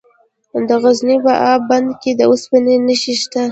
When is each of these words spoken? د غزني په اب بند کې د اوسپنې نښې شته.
د 0.67 0.69
غزني 0.81 1.17
په 1.25 1.33
اب 1.51 1.61
بند 1.69 1.89
کې 2.01 2.11
د 2.15 2.21
اوسپنې 2.29 2.75
نښې 2.87 3.13
شته. 3.21 3.43